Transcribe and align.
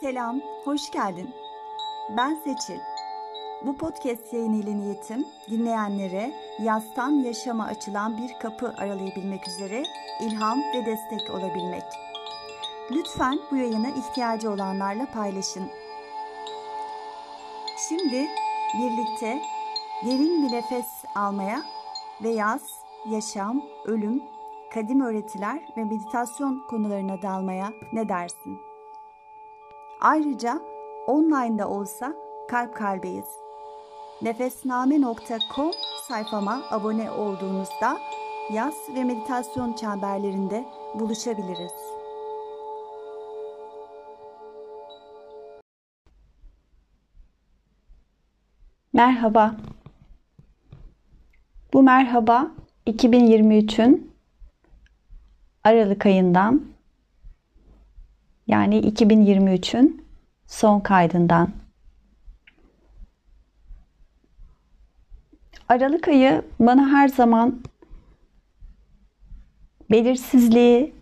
Selam, 0.00 0.40
hoş 0.64 0.90
geldin. 0.90 1.30
Ben 2.16 2.34
Seçil. 2.34 2.80
Bu 3.66 3.76
podcast 3.76 4.32
yayını 4.32 4.56
ile 4.56 4.76
niyetim 4.76 5.26
dinleyenlere 5.50 6.34
yastan 6.62 7.10
yaşama 7.10 7.64
açılan 7.64 8.18
bir 8.18 8.38
kapı 8.42 8.74
aralayabilmek 8.78 9.48
üzere 9.48 9.82
ilham 10.20 10.58
ve 10.58 10.86
destek 10.86 11.30
olabilmek. 11.30 11.82
Lütfen 12.90 13.38
bu 13.50 13.56
yayını 13.56 13.88
ihtiyacı 13.90 14.50
olanlarla 14.50 15.06
paylaşın. 15.06 15.70
Şimdi 17.88 18.28
birlikte 18.78 19.42
derin 20.06 20.42
bir 20.42 20.52
nefes 20.52 21.04
almaya 21.14 21.62
ve 22.22 22.28
yaz, 22.28 22.62
yaşam, 23.10 23.62
ölüm, 23.84 24.22
kadim 24.74 25.00
öğretiler 25.00 25.62
ve 25.76 25.84
meditasyon 25.84 26.66
konularına 26.70 27.22
dalmaya 27.22 27.72
ne 27.92 28.08
dersin? 28.08 28.67
Ayrıca 30.00 30.60
online'da 31.06 31.68
olsa 31.68 32.14
kalp 32.48 32.76
kalbeyiz. 32.76 33.28
Nefesname.com 34.22 35.72
sayfama 36.08 36.62
abone 36.70 37.10
olduğunuzda 37.10 37.98
yaz 38.52 38.74
ve 38.94 39.04
meditasyon 39.04 39.72
çemberlerinde 39.72 40.64
buluşabiliriz. 40.94 41.72
Merhaba. 48.92 49.54
Bu 51.72 51.82
merhaba 51.82 52.50
2023'ün 52.86 54.12
Aralık 55.64 56.06
ayından 56.06 56.77
yani 58.48 58.80
2023'ün 58.80 60.06
son 60.46 60.80
kaydından. 60.80 61.50
Aralık 65.68 66.08
ayı 66.08 66.42
bana 66.60 66.88
her 66.88 67.08
zaman 67.08 67.60
belirsizliği 69.90 70.94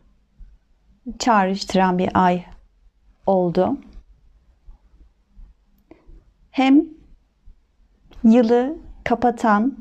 çağrıştıran 1.19 1.98
bir 1.98 2.11
ay 2.15 2.45
oldu. 3.27 3.79
Hem 6.51 6.85
yılı 8.25 8.77
kapatan, 9.05 9.79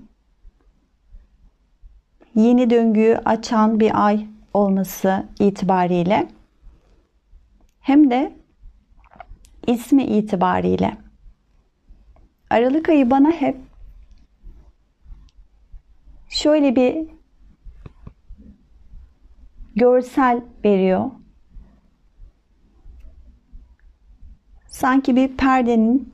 yeni 2.35 2.69
döngüyü 2.69 3.17
açan 3.17 3.79
bir 3.79 4.05
ay 4.05 4.27
olması 4.53 5.25
itibariyle 5.39 6.34
hem 7.85 8.11
de 8.11 8.33
ismi 9.67 10.03
itibariyle. 10.03 10.97
Aralık 12.49 12.89
ayı 12.89 13.09
bana 13.09 13.31
hep 13.31 13.57
şöyle 16.29 16.75
bir 16.75 17.07
görsel 19.75 20.41
veriyor. 20.63 21.11
Sanki 24.67 25.15
bir 25.15 25.37
perdenin 25.37 26.13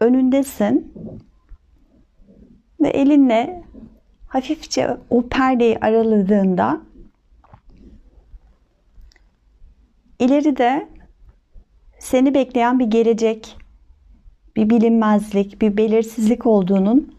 önündesin 0.00 0.92
ve 2.80 2.88
elinle 2.88 3.64
hafifçe 4.28 4.96
o 5.10 5.28
perdeyi 5.28 5.78
araladığında 5.78 6.85
İleride 10.18 10.88
seni 11.98 12.34
bekleyen 12.34 12.78
bir 12.78 12.86
gelecek, 12.86 13.56
bir 14.56 14.70
bilinmezlik, 14.70 15.60
bir 15.62 15.76
belirsizlik 15.76 16.46
olduğunun 16.46 17.16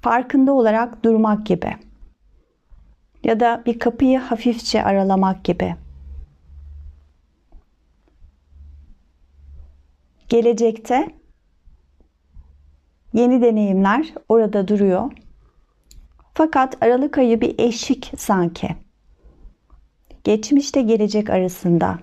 farkında 0.00 0.52
olarak 0.52 1.04
durmak 1.04 1.46
gibi. 1.46 1.76
Ya 3.24 3.40
da 3.40 3.62
bir 3.66 3.78
kapıyı 3.78 4.18
hafifçe 4.18 4.84
aralamak 4.84 5.44
gibi. 5.44 5.76
Gelecekte 10.28 11.08
yeni 13.12 13.42
deneyimler 13.42 14.14
orada 14.28 14.68
duruyor. 14.68 15.12
Fakat 16.34 16.82
Aralık 16.82 17.18
ayı 17.18 17.40
bir 17.40 17.54
eşik 17.58 18.12
sanki 18.16 18.87
geçmişte 20.28 20.82
gelecek 20.82 21.30
arasında. 21.30 21.98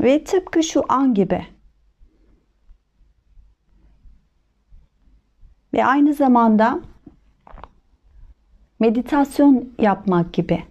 Ve 0.00 0.24
tıpkı 0.24 0.62
şu 0.62 0.82
an 0.88 1.14
gibi. 1.14 1.46
Ve 5.74 5.84
aynı 5.84 6.14
zamanda 6.14 6.80
meditasyon 8.80 9.74
yapmak 9.78 10.32
gibi. 10.32 10.64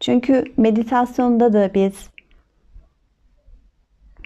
Çünkü 0.00 0.44
meditasyonda 0.56 1.52
da 1.52 1.74
biz 1.74 2.10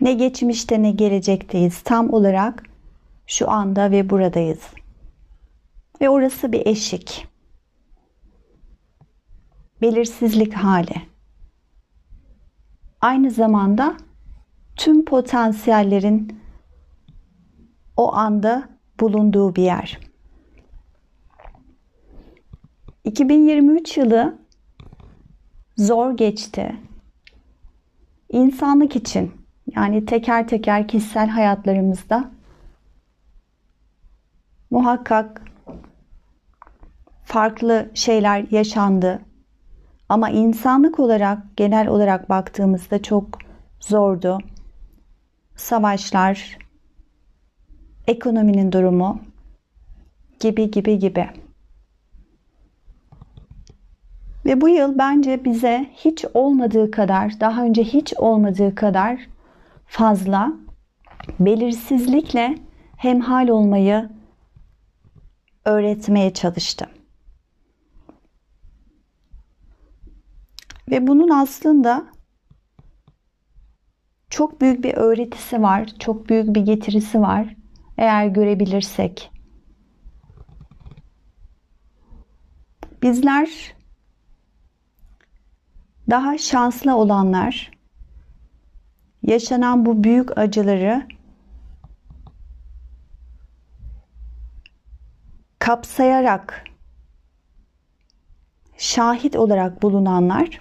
ne 0.00 0.12
geçmişte 0.12 0.82
ne 0.82 0.90
gelecekteyiz. 0.90 1.82
Tam 1.82 2.12
olarak 2.12 2.62
şu 3.26 3.50
anda 3.50 3.90
ve 3.90 4.10
buradayız. 4.10 4.62
Ve 6.00 6.08
orası 6.08 6.52
bir 6.52 6.66
eşik 6.66 7.33
belirsizlik 9.80 10.54
hali. 10.54 11.02
Aynı 13.00 13.30
zamanda 13.30 13.96
tüm 14.76 15.04
potansiyellerin 15.04 16.40
o 17.96 18.14
anda 18.14 18.68
bulunduğu 19.00 19.56
bir 19.56 19.62
yer. 19.62 19.98
2023 23.04 23.96
yılı 23.96 24.38
zor 25.76 26.16
geçti. 26.16 26.76
İnsanlık 28.28 28.96
için 28.96 29.32
yani 29.76 30.06
teker 30.06 30.48
teker 30.48 30.88
kişisel 30.88 31.28
hayatlarımızda 31.28 32.30
muhakkak 34.70 35.42
farklı 37.24 37.90
şeyler 37.94 38.46
yaşandı. 38.50 39.20
Ama 40.14 40.30
insanlık 40.30 41.00
olarak 41.00 41.56
genel 41.56 41.88
olarak 41.88 42.28
baktığımızda 42.28 43.02
çok 43.02 43.38
zordu. 43.80 44.38
Savaşlar, 45.56 46.58
ekonominin 48.06 48.72
durumu 48.72 49.20
gibi 50.40 50.70
gibi 50.70 50.98
gibi. 50.98 51.30
Ve 54.44 54.60
bu 54.60 54.68
yıl 54.68 54.98
bence 54.98 55.44
bize 55.44 55.90
hiç 55.94 56.24
olmadığı 56.34 56.90
kadar, 56.90 57.40
daha 57.40 57.64
önce 57.64 57.84
hiç 57.84 58.14
olmadığı 58.16 58.74
kadar 58.74 59.20
fazla 59.86 60.52
belirsizlikle 61.40 62.58
hemhal 62.96 63.48
olmayı 63.48 64.10
öğretmeye 65.64 66.32
çalıştı. 66.32 66.86
Ve 70.90 71.06
bunun 71.06 71.28
aslında 71.28 72.06
çok 74.30 74.60
büyük 74.60 74.84
bir 74.84 74.94
öğretisi 74.94 75.62
var, 75.62 75.86
çok 75.98 76.28
büyük 76.28 76.54
bir 76.54 76.60
getirisi 76.60 77.20
var 77.20 77.56
eğer 77.98 78.26
görebilirsek. 78.26 79.30
Bizler 83.02 83.74
daha 86.10 86.38
şanslı 86.38 86.96
olanlar 86.96 87.70
yaşanan 89.22 89.86
bu 89.86 90.04
büyük 90.04 90.38
acıları 90.38 91.08
kapsayarak 95.58 96.64
şahit 98.76 99.36
olarak 99.36 99.82
bulunanlar 99.82 100.60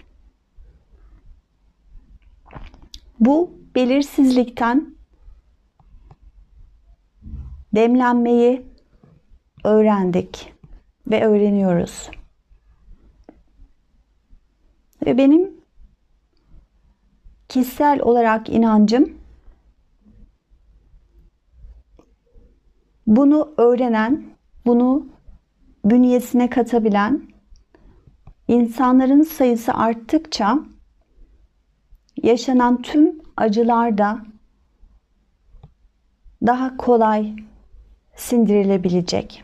Bu 3.25 3.52
belirsizlikten 3.75 4.96
demlenmeyi 7.75 8.66
öğrendik 9.64 10.54
ve 11.08 11.25
öğreniyoruz. 11.25 12.10
Ve 15.06 15.18
benim 15.18 15.52
kişisel 17.50 18.02
olarak 18.02 18.50
inancım 18.50 19.18
bunu 23.08 23.54
öğrenen, 23.58 24.24
bunu 24.66 25.08
bünyesine 25.86 26.50
katabilen 26.50 27.22
insanların 28.48 29.22
sayısı 29.22 29.74
arttıkça 29.74 30.73
yaşanan 32.24 32.81
tüm 32.81 33.21
acılarda 33.38 34.25
daha 36.45 36.77
kolay 36.77 37.36
sindirilebilecek. 38.15 39.44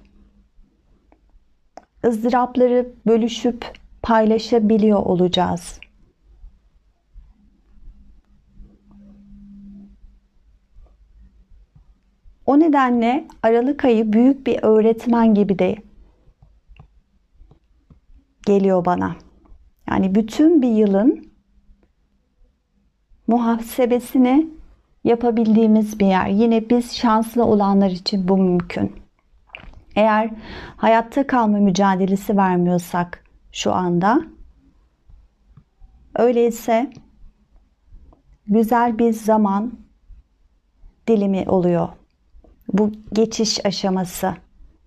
ızdırapları 2.06 2.94
bölüşüp 3.06 3.66
paylaşabiliyor 4.02 5.00
olacağız. 5.00 5.80
O 12.46 12.60
nedenle 12.60 13.28
Aralık 13.44 13.86
ayı 13.86 14.14
büyük 14.14 14.48
bir 14.48 14.60
öğretmen 14.64 15.34
gibi 15.34 15.60
de 15.60 15.76
geliyor 18.46 18.86
bana. 18.86 19.16
Yani 19.90 20.16
bütün 20.16 20.62
bir 20.62 20.68
yılın 20.70 21.29
muhasebesini 23.30 24.48
yapabildiğimiz 25.04 26.00
bir 26.00 26.06
yer. 26.06 26.28
Yine 26.28 26.70
biz 26.70 26.96
şanslı 26.96 27.46
olanlar 27.46 27.90
için 27.90 28.28
bu 28.28 28.38
mümkün. 28.38 28.96
Eğer 29.96 30.30
hayatta 30.78 31.28
kalma 31.28 31.58
mücadelesi 31.58 32.38
vermiyorsak 32.38 33.24
şu 33.52 33.74
anda 33.74 34.22
öyleyse 36.16 36.90
güzel 38.48 39.00
bir 39.00 39.14
zaman 39.14 39.74
dilimi 41.08 41.50
oluyor. 41.50 41.90
Bu 42.74 42.92
geçiş 43.14 43.66
aşaması 43.66 44.34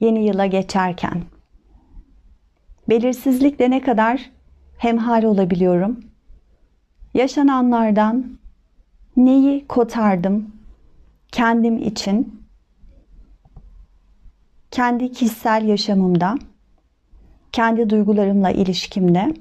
yeni 0.01 0.25
yıla 0.25 0.47
geçerken. 0.47 1.23
Belirsizlikle 2.89 3.71
ne 3.71 3.81
kadar 3.81 4.31
hemhal 4.79 5.23
olabiliyorum. 5.23 6.12
Yaşananlardan 7.15 8.39
neyi 9.17 9.67
kotardım 9.67 10.53
kendim 11.33 11.79
için, 11.79 12.43
kendi 14.71 15.13
kişisel 15.13 15.65
yaşamımda, 15.65 16.35
kendi 17.53 17.91
duygularımla 17.91 18.51
ilişkimde, 18.51 19.35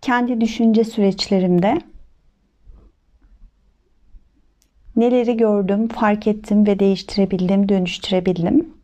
kendi 0.00 0.40
düşünce 0.40 0.84
süreçlerimde 0.84 1.78
neleri 4.96 5.36
gördüm, 5.36 5.88
fark 5.88 6.26
ettim 6.26 6.66
ve 6.66 6.78
değiştirebildim, 6.78 7.68
dönüştürebildim. 7.68 8.74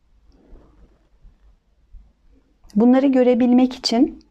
Bunları 2.75 3.07
görebilmek 3.07 3.75
için 3.75 4.26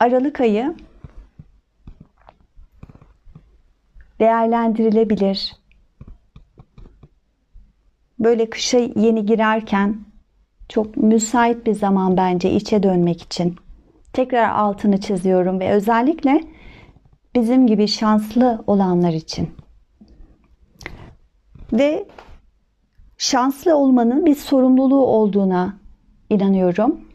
Aralık 0.00 0.40
ayı 0.40 0.74
değerlendirilebilir. 4.20 5.56
Böyle 8.18 8.50
kışa 8.50 8.78
yeni 8.78 9.26
girerken 9.26 10.00
çok 10.68 10.96
müsait 10.96 11.66
bir 11.66 11.74
zaman 11.74 12.16
bence 12.16 12.50
içe 12.52 12.82
dönmek 12.82 13.22
için. 13.22 13.56
Tekrar 14.12 14.50
altını 14.50 15.00
çiziyorum 15.00 15.60
ve 15.60 15.70
özellikle 15.72 16.40
bizim 17.34 17.66
gibi 17.66 17.88
şanslı 17.88 18.64
olanlar 18.66 19.12
için. 19.12 19.50
Ve 21.72 22.08
şanslı 23.18 23.76
olmanın 23.76 24.26
bir 24.26 24.34
sorumluluğu 24.34 25.06
olduğuna 25.06 25.76
inanıyorum. 26.30 27.09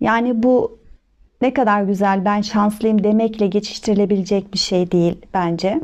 Yani 0.00 0.42
bu 0.42 0.78
ne 1.40 1.54
kadar 1.54 1.82
güzel 1.82 2.24
ben 2.24 2.40
şanslıyım 2.40 3.04
demekle 3.04 3.46
geçiştirilebilecek 3.46 4.52
bir 4.52 4.58
şey 4.58 4.90
değil 4.90 5.26
bence. 5.34 5.80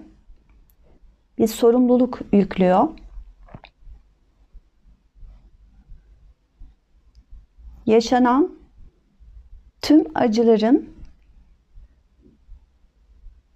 Bir 1.38 1.46
sorumluluk 1.46 2.20
yüklüyor. 2.32 2.88
Yaşanan 7.86 8.56
tüm 9.82 10.04
acıların 10.14 10.88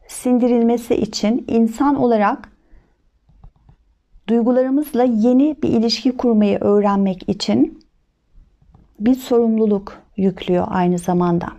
sindirilmesi 0.06 0.94
için 0.94 1.44
insan 1.48 1.94
olarak 1.94 2.52
duygularımızla 4.28 5.02
yeni 5.02 5.56
bir 5.62 5.68
ilişki 5.68 6.16
kurmayı 6.16 6.58
öğrenmek 6.58 7.28
için 7.28 7.84
bir 9.00 9.14
sorumluluk 9.14 10.07
yüklüyor 10.18 10.66
aynı 10.68 10.98
zamanda. 10.98 11.52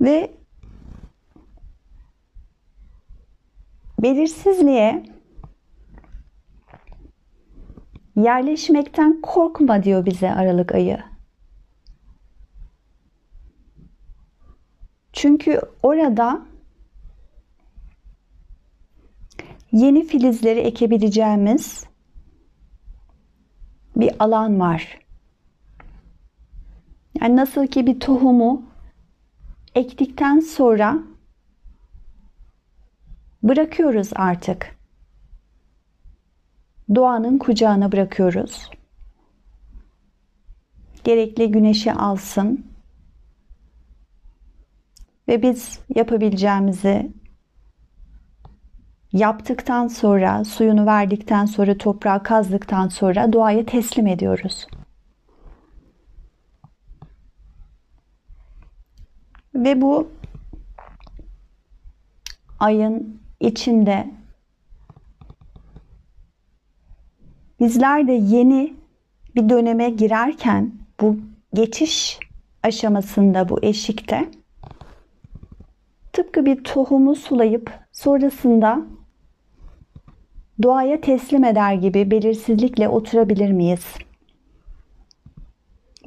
Ve 0.00 0.34
belirsizliğe 4.02 5.02
yerleşmekten 8.16 9.20
korkma 9.20 9.82
diyor 9.82 10.06
bize 10.06 10.32
Aralık 10.32 10.74
ayı. 10.74 10.98
Çünkü 15.12 15.60
orada 15.82 16.51
yeni 19.72 20.06
filizleri 20.06 20.60
ekebileceğimiz 20.60 21.84
bir 23.96 24.10
alan 24.18 24.60
var. 24.60 24.98
Yani 27.20 27.36
nasıl 27.36 27.66
ki 27.66 27.86
bir 27.86 28.00
tohumu 28.00 28.62
ektikten 29.74 30.40
sonra 30.40 30.98
bırakıyoruz 33.42 34.10
artık. 34.14 34.76
Doğanın 36.94 37.38
kucağına 37.38 37.92
bırakıyoruz. 37.92 38.70
Gerekli 41.04 41.50
güneşi 41.50 41.92
alsın. 41.92 42.66
Ve 45.28 45.42
biz 45.42 45.80
yapabileceğimizi 45.94 47.12
yaptıktan 49.12 49.88
sonra, 49.88 50.44
suyunu 50.44 50.86
verdikten 50.86 51.46
sonra, 51.46 51.78
toprağı 51.78 52.22
kazdıktan 52.22 52.88
sonra 52.88 53.32
doğaya 53.32 53.66
teslim 53.66 54.06
ediyoruz. 54.06 54.66
Ve 59.54 59.80
bu 59.80 60.10
ayın 62.60 63.20
içinde 63.40 64.10
bizler 67.60 68.08
de 68.08 68.12
yeni 68.12 68.74
bir 69.34 69.48
döneme 69.48 69.90
girerken 69.90 70.72
bu 71.00 71.16
geçiş 71.54 72.18
aşamasında 72.62 73.48
bu 73.48 73.58
eşikte 73.62 74.30
tıpkı 76.12 76.46
bir 76.46 76.64
tohumu 76.64 77.14
sulayıp 77.14 77.72
sonrasında 77.92 78.82
doğaya 80.62 81.00
teslim 81.00 81.44
eder 81.44 81.74
gibi 81.74 82.10
belirsizlikle 82.10 82.88
oturabilir 82.88 83.52
miyiz? 83.52 83.94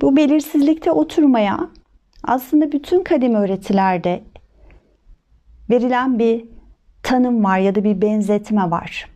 Bu 0.02 0.16
belirsizlikte 0.16 0.92
oturmaya 0.92 1.70
aslında 2.24 2.72
bütün 2.72 3.04
kadim 3.04 3.36
öğretilerde 3.36 4.24
verilen 5.70 6.20
bir 6.20 6.46
tanım 7.04 7.44
var 7.44 7.60
ya 7.60 7.76
da 7.76 7.84
bir 7.84 8.02
benzetme 8.02 8.72
var. 8.72 9.10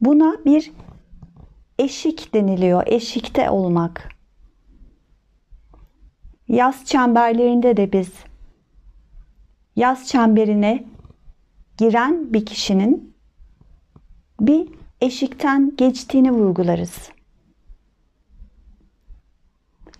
Buna 0.00 0.36
bir 0.44 0.72
eşik 1.78 2.34
deniliyor. 2.34 2.82
Eşikte 2.86 3.50
olmak. 3.50 4.08
Yaz 6.48 6.84
çemberlerinde 6.84 7.76
de 7.76 7.92
biz 7.92 8.12
yaz 9.76 10.08
çemberine 10.08 10.84
giren 11.82 12.32
bir 12.34 12.46
kişinin 12.46 13.14
bir 14.40 14.68
eşikten 15.00 15.76
geçtiğini 15.76 16.30
vurgularız. 16.30 17.10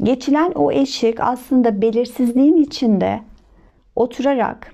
Geçilen 0.02 0.52
o 0.54 0.72
eşik 0.72 1.20
aslında 1.20 1.82
belirsizliğin 1.82 2.56
içinde 2.56 3.22
oturarak 3.96 4.72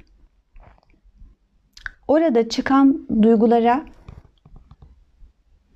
orada 2.08 2.48
çıkan 2.48 3.08
duygulara 3.22 3.84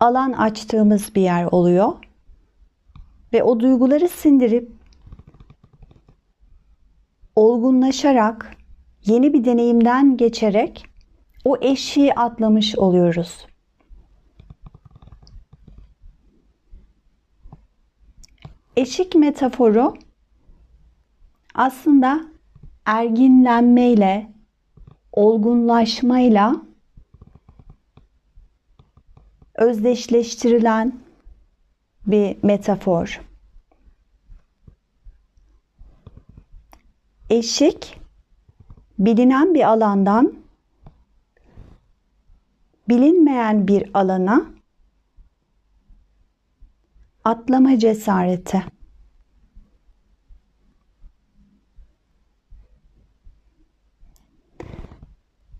alan 0.01 0.33
açtığımız 0.33 1.15
bir 1.15 1.23
yer 1.23 1.45
oluyor. 1.45 1.93
Ve 3.33 3.43
o 3.43 3.61
duyguları 3.61 4.09
sindirip 4.09 4.73
olgunlaşarak 7.37 8.57
yeni 9.05 9.33
bir 9.33 9.45
deneyimden 9.45 10.17
geçerek 10.17 10.92
o 11.45 11.57
eşiği 11.61 12.15
atlamış 12.15 12.79
oluyoruz. 12.79 13.47
Eşik 18.77 19.15
metaforu 19.15 19.95
aslında 21.55 22.25
erginlenmeyle, 22.85 24.33
olgunlaşmayla 25.13 26.57
özdeşleştirilen 29.55 31.01
bir 32.07 32.37
metafor. 32.43 33.21
Eşik 37.31 38.01
bilinen 38.99 39.55
bir 39.55 39.69
alandan 39.69 40.42
bilinmeyen 42.93 43.69
bir 43.69 43.91
alana 43.95 44.47
atlama 47.25 47.79
cesareti. 47.79 48.65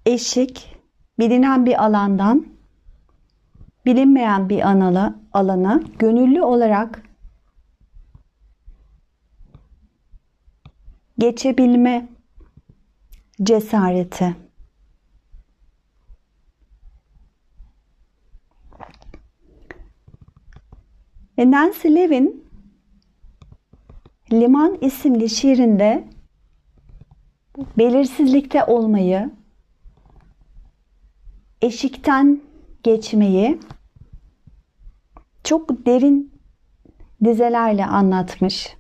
Eşik 0.07 0.77
bilinen 1.19 1.67
bir 1.67 1.85
alandan 1.85 2.47
bilinmeyen 3.87 4.49
bir 4.49 4.69
analı, 4.69 5.19
alana 5.33 5.81
gönüllü 5.99 6.43
olarak 6.43 7.03
geçebilme 11.19 12.09
cesareti. 13.43 14.37
Ve 21.39 21.51
Nancy 21.51 21.89
Levin 21.89 22.45
Liman 24.33 24.79
isimli 24.81 25.31
şiirinde 25.31 26.09
belirsizlikte 27.79 28.65
olmayı, 28.65 29.31
eşikten 31.63 32.41
geçmeyi 32.83 33.59
çok 35.45 35.87
derin 35.87 36.33
dizelerle 37.25 37.87
anlatmış. 37.87 38.77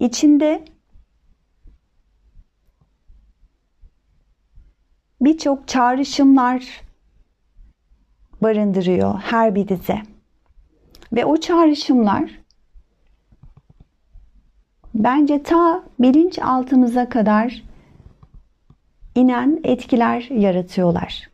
İçinde 0.00 0.64
birçok 5.20 5.68
çağrışımlar 5.68 6.83
barındırıyor 8.44 9.14
her 9.20 9.54
bir 9.54 9.68
dize. 9.68 10.02
Ve 11.12 11.24
o 11.24 11.36
çağrışımlar 11.36 12.30
bence 14.94 15.42
ta 15.42 15.82
bilinç 15.98 16.38
altımıza 16.38 17.08
kadar 17.08 17.62
inen 19.14 19.60
etkiler 19.64 20.22
yaratıyorlar. 20.30 21.30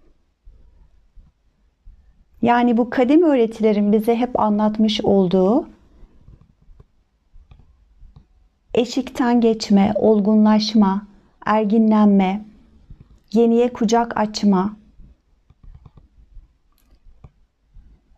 Yani 2.43 2.77
bu 2.77 2.91
kadim 2.91 3.23
öğretilerin 3.23 3.93
bize 3.93 4.17
hep 4.17 4.41
anlatmış 4.41 5.01
olduğu 5.01 5.69
eşikten 8.75 9.41
geçme, 9.41 9.93
olgunlaşma, 9.97 11.07
erginlenme, 11.47 12.45
yeniye 13.33 13.73
kucak 13.73 14.17
açma 14.17 14.80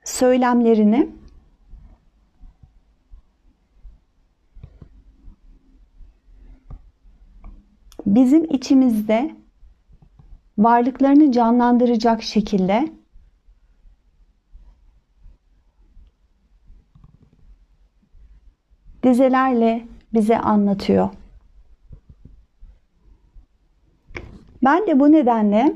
söylemlerini 0.05 1.11
bizim 8.07 8.45
içimizde 8.45 9.37
varlıklarını 10.59 11.33
canlandıracak 11.33 12.23
şekilde 12.23 12.89
dizelerle 19.03 19.87
bize 20.15 20.39
anlatıyor. 20.39 21.09
Ben 24.65 24.87
de 24.87 25.01
bu 25.01 25.13
nedenle 25.13 25.75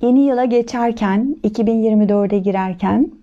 yeni 0.00 0.20
yıla 0.20 0.44
geçerken, 0.44 1.36
2024'e 1.44 2.38
girerken 2.38 3.17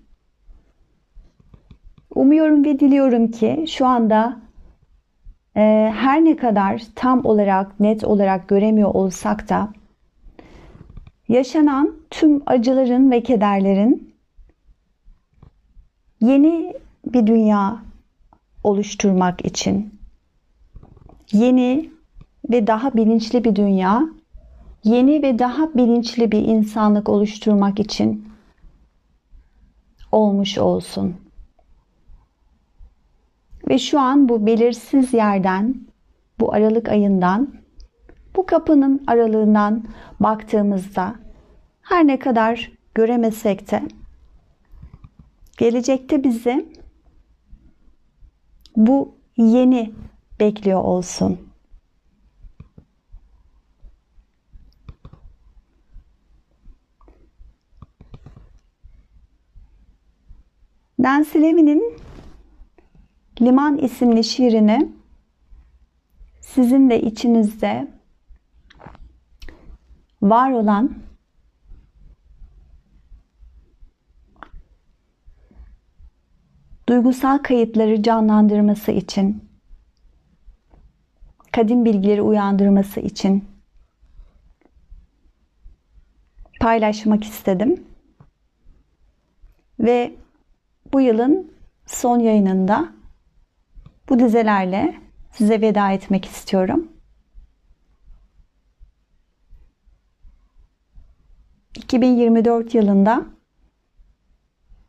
umuyorum 2.16 2.66
ve 2.66 2.80
diliyorum 2.80 3.32
ki 3.32 3.66
şu 3.68 3.86
anda 3.86 4.38
e, 5.56 5.92
her 5.96 6.26
ne 6.26 6.36
kadar 6.36 6.84
tam 6.96 7.26
olarak, 7.26 7.80
net 7.80 8.04
olarak 8.04 8.48
göremiyor 8.48 8.94
olsak 8.94 9.50
da 9.50 9.70
yaşanan 11.28 11.96
tüm 12.10 12.42
acıların 12.46 13.12
ve 13.12 13.24
kederlerin 13.24 14.14
yeni 16.22 16.74
bir 17.06 17.28
dünya 17.28 17.82
oluşturmak 18.64 19.46
için 19.46 20.00
yeni 21.32 21.90
ve 22.50 22.68
daha 22.68 22.94
bilinçli 22.94 23.44
bir 23.44 23.56
dünya, 23.56 24.02
yeni 24.84 25.22
ve 25.24 25.40
daha 25.40 25.74
bilinçli 25.74 26.32
bir 26.32 26.42
insanlık 26.42 27.10
oluşturmak 27.10 27.80
için 27.80 28.26
olmuş 30.12 30.58
olsun. 30.58 31.25
Ve 33.70 33.78
şu 33.78 34.00
an 34.00 34.30
bu 34.30 34.46
belirsiz 34.46 35.14
yerden, 35.14 35.76
bu 36.40 36.54
Aralık 36.54 36.90
ayından, 36.90 37.56
bu 38.36 38.46
kapının 38.46 39.04
aralığından 39.08 39.84
baktığımızda 40.20 41.16
her 41.82 42.08
ne 42.08 42.20
kadar 42.20 42.72
göremesek 42.96 43.72
de 43.72 43.84
gelecekte 45.58 46.24
bizi 46.24 46.66
bu 48.76 49.16
yeni 49.38 49.94
bekliyor 50.40 50.84
olsun. 50.84 51.40
Nancy 61.00 61.42
Levin'in 61.42 62.05
Liman 63.46 63.78
isimli 63.78 64.24
şiirini 64.24 64.92
sizin 66.42 66.90
de 66.90 67.02
içinizde 67.02 67.88
var 70.22 70.52
olan 70.52 70.96
duygusal 76.90 77.38
kayıtları 77.38 78.04
canlandırması 78.04 78.92
için, 78.92 79.44
kadim 81.52 81.86
bilgileri 81.86 82.22
uyandırması 82.22 83.00
için 83.00 83.46
paylaşmak 86.60 87.24
istedim. 87.24 87.84
Ve 89.80 90.16
bu 90.94 91.02
yılın 91.02 91.52
son 91.86 92.20
yayınında 92.20 92.96
bu 94.10 94.20
dizelerle 94.20 94.96
size 95.32 95.62
veda 95.62 95.92
etmek 95.92 96.26
istiyorum. 96.26 96.92
2024 101.76 102.76
yılında 102.76 103.26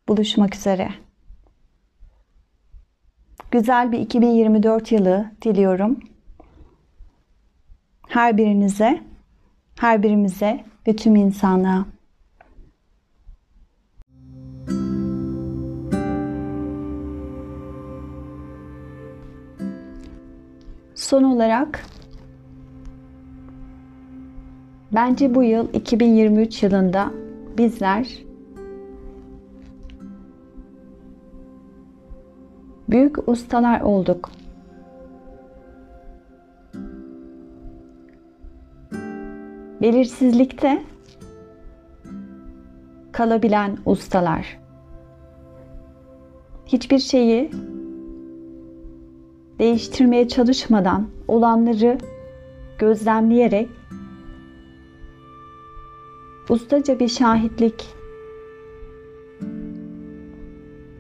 buluşmak 0.09 0.55
üzere. 0.55 0.89
Güzel 3.51 3.93
bir 3.93 3.99
2024 3.99 4.93
yılı 4.93 5.31
diliyorum. 5.43 6.01
Her 8.09 8.37
birinize, 8.37 9.03
her 9.79 10.03
birimize 10.03 10.65
ve 10.89 10.97
tüm 10.97 11.17
insanlığa. 11.17 11.96
Son 21.07 21.23
olarak 21.23 21.83
bence 24.93 25.35
bu 25.35 25.43
yıl 25.43 25.73
2023 25.73 26.63
yılında 26.63 27.11
bizler 27.59 28.19
büyük 32.89 33.29
ustalar 33.29 33.81
olduk. 33.81 34.31
Belirsizlikte 39.83 40.83
kalabilen 43.13 43.79
ustalar. 43.87 44.59
Hiçbir 46.67 46.99
şeyi 46.99 47.51
değiştirmeye 49.59 50.29
çalışmadan 50.29 51.07
olanları 51.29 51.99
gözlemleyerek 52.79 53.69
ustaca 56.49 57.01
bir 57.01 57.09
şahitlik 57.09 57.85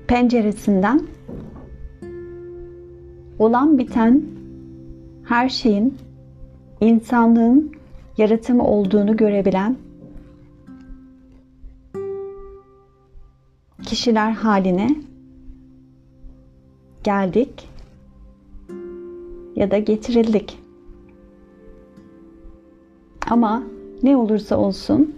penceresinden 0.06 1.00
olan 3.38 3.78
biten 3.78 4.22
her 5.25 5.48
şeyin 5.48 5.94
insanlığın 6.80 7.72
yaratımı 8.18 8.66
olduğunu 8.66 9.16
görebilen 9.16 9.76
kişiler 13.82 14.30
haline 14.30 14.96
geldik 17.04 17.75
ya 19.56 19.70
da 19.70 19.78
getirildik. 19.78 20.58
Ama 23.30 23.62
ne 24.02 24.16
olursa 24.16 24.56
olsun 24.56 25.16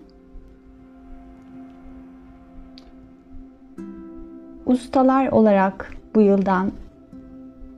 ustalar 4.66 5.28
olarak 5.28 5.92
bu 6.14 6.20
yıldan 6.20 6.72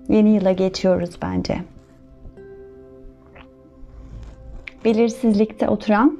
yeni 0.08 0.34
yıla 0.34 0.52
geçiyoruz 0.52 1.10
bence. 1.22 1.64
Belirsizlikte 4.84 5.68
oturan, 5.68 6.18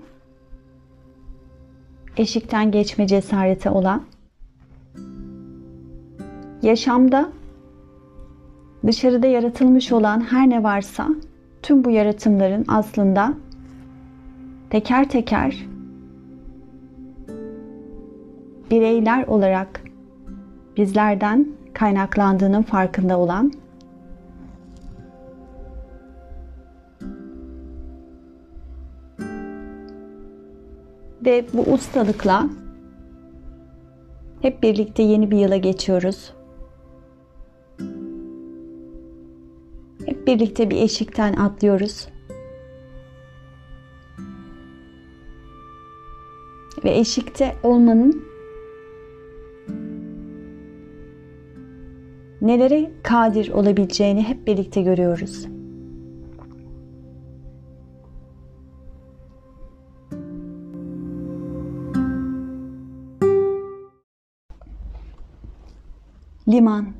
eşikten 2.17 2.71
geçme 2.71 3.07
cesareti 3.07 3.71
olan, 3.71 4.03
yaşamda 6.63 7.33
dışarıda 8.91 9.27
yaratılmış 9.27 9.93
olan 9.93 10.21
her 10.21 10.51
ne 10.51 10.63
varsa 10.63 11.09
tüm 11.63 11.85
bu 11.85 11.91
yaratımların 11.91 12.65
aslında 12.69 13.35
teker 14.71 15.09
teker 15.09 15.67
bireyler 18.71 19.27
olarak 19.27 19.83
bizlerden 20.77 21.49
kaynaklandığının 21.75 22.63
farkında 22.63 23.19
olan 23.19 23.53
ve 31.25 31.45
bu 31.53 31.63
ustalıkla 31.63 32.49
hep 34.43 34.63
birlikte 34.63 35.03
yeni 35.03 35.31
bir 35.31 35.39
yıla 35.39 35.57
geçiyoruz. 35.57 36.40
Hep 40.11 40.27
birlikte 40.27 40.71
bir 40.71 40.77
eşikten 40.77 41.33
atlıyoruz. 41.33 42.09
Ve 46.85 46.99
eşikte 46.99 47.57
olmanın 47.63 48.25
nelere 52.41 52.91
kadir 53.03 53.51
olabileceğini 53.51 54.23
hep 54.23 54.47
birlikte 54.47 54.83
görüyoruz. 54.83 55.47
Liman 66.49 67.00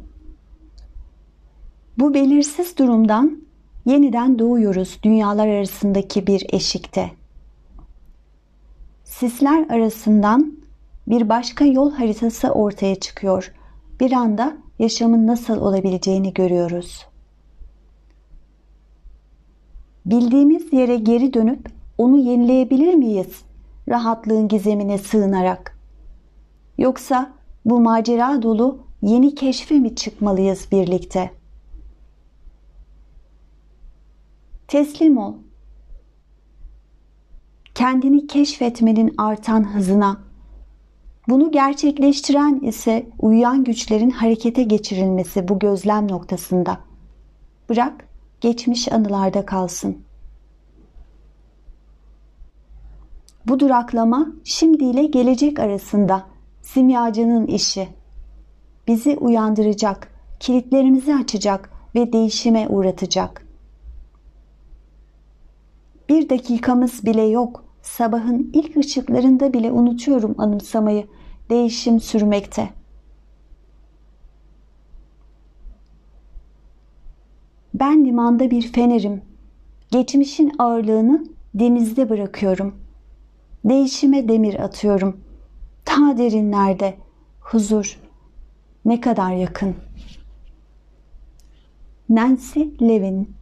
Bu 2.11 2.15
belirsiz 2.15 2.79
durumdan 2.79 3.43
yeniden 3.87 4.39
doğuyoruz 4.39 4.99
dünyalar 5.03 5.49
arasındaki 5.49 6.27
bir 6.27 6.47
eşikte. 6.53 7.11
Sisler 9.05 9.69
arasından 9.69 10.53
bir 11.07 11.29
başka 11.29 11.65
yol 11.65 11.93
haritası 11.93 12.51
ortaya 12.51 12.95
çıkıyor. 12.95 13.53
Bir 14.01 14.13
anda 14.13 14.57
yaşamın 14.79 15.27
nasıl 15.27 15.57
olabileceğini 15.57 16.35
görüyoruz. 16.35 17.07
Bildiğimiz 20.07 20.73
yere 20.73 20.97
geri 20.97 21.35
dönüp 21.35 21.69
onu 21.99 22.19
yenileyebilir 22.19 22.95
miyiz? 22.95 23.43
Rahatlığın 23.89 24.49
gizemine 24.49 24.99
sığınarak. 24.99 25.79
Yoksa 26.79 27.33
bu 27.65 27.81
macera 27.81 28.43
dolu 28.43 28.79
yeni 29.03 29.35
keşfe 29.35 29.75
mi 29.75 29.95
çıkmalıyız 29.95 30.69
birlikte? 30.73 31.40
Teslim 34.71 35.19
ol. 35.19 35.35
Kendini 37.75 38.27
keşfetmenin 38.27 39.15
artan 39.19 39.75
hızına 39.75 40.21
bunu 41.29 41.53
gerçekleştiren 41.53 42.61
ise 42.63 43.07
uyuyan 43.19 43.65
güçlerin 43.65 44.11
harekete 44.11 44.63
geçirilmesi 44.63 45.49
bu 45.49 45.59
gözlem 45.59 46.11
noktasında. 46.11 46.79
Bırak 47.69 48.09
geçmiş 48.41 48.93
anılarda 48.93 49.47
kalsın. 49.47 49.99
Bu 53.47 53.61
duraklama 53.61 54.27
şimdi 54.45 54.85
ile 54.85 55.05
gelecek 55.07 55.59
arasında 55.59 56.27
simyacının 56.63 57.47
işi. 57.47 57.89
Bizi 58.87 59.17
uyandıracak, 59.17 60.13
kilitlerimizi 60.41 61.15
açacak 61.15 61.71
ve 61.95 62.13
değişime 62.13 62.69
uğratacak. 62.69 63.50
Bir 66.11 66.29
dakikamız 66.29 67.05
bile 67.05 67.23
yok. 67.23 67.65
Sabahın 67.83 68.51
ilk 68.53 68.77
ışıklarında 68.77 69.53
bile 69.53 69.73
unutuyorum 69.73 70.35
anımsamayı 70.39 71.07
değişim 71.51 72.01
sürmekte. 72.01 72.71
Ben 77.75 78.05
limanda 78.05 78.51
bir 78.51 78.73
fenerim. 78.73 79.23
Geçmişin 79.91 80.53
ağırlığını 80.59 81.25
denizde 81.55 82.11
bırakıyorum. 82.11 82.75
Değişime 83.65 84.29
demir 84.29 84.61
atıyorum. 84.61 85.21
Ta 85.85 86.19
derinlerde 86.19 86.95
huzur 87.41 88.01
ne 88.85 89.01
kadar 89.01 89.33
yakın. 89.33 89.75
Nancy 92.09 92.61
Levin 92.81 93.40